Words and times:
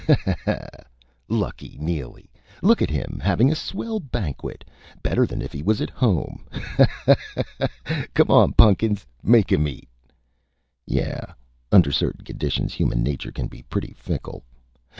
Haw 0.07 0.15
haw 0.25 0.35
haw.... 0.47 0.67
Lucky 1.29 1.77
Neely! 1.79 2.31
Look 2.63 2.81
at 2.81 2.89
him! 2.89 3.19
Having 3.23 3.51
a 3.51 3.55
swell 3.55 3.99
banquet. 3.99 4.65
Better 5.03 5.27
than 5.27 5.43
if 5.43 5.51
he 5.53 5.61
was 5.61 5.77
home.... 5.93 6.43
Haw 6.51 6.87
haw 7.05 7.13
haw.... 7.85 8.03
Come 8.15 8.31
on, 8.31 8.53
Pun'kins 8.53 9.05
make 9.21 9.51
him 9.51 9.67
eat!..." 9.67 9.87
Yeah, 10.87 11.33
under 11.71 11.91
certain 11.91 12.25
conditions 12.25 12.73
human 12.73 13.03
nature 13.03 13.31
can 13.31 13.45
be 13.45 13.61
pretty 13.61 13.93
fickle. 13.95 14.43